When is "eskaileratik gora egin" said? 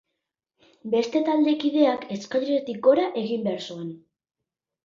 2.17-3.47